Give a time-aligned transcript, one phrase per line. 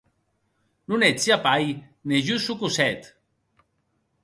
[0.89, 1.75] Non ètz ja pair
[2.07, 3.07] ne jo sò Cosette!